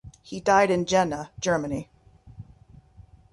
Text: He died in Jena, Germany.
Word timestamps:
He 0.23 0.39
died 0.39 0.71
in 0.71 0.87
Jena, 0.87 1.29
Germany. 1.39 1.87